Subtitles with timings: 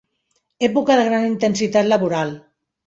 [0.69, 2.37] Època de gran intensitat laboral.